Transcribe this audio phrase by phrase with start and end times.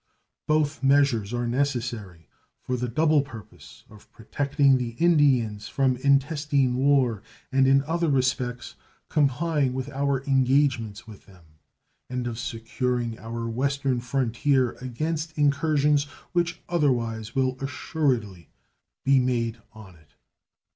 [0.47, 2.27] Both measures are necessary,
[2.63, 8.73] for the double purpose of protecting the Indians from intestine war, and in other respects
[9.09, 11.45] complying with our engagements with them,
[12.09, 18.49] and of securing our western frontier against incursions which otherwise will assuredly
[19.05, 20.15] be made on it.